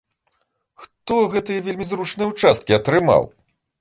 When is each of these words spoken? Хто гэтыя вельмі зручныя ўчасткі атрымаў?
Хто 0.85 1.17
гэтыя 1.35 1.59
вельмі 1.67 1.85
зручныя 1.91 2.31
ўчасткі 2.33 2.77
атрымаў? 2.79 3.21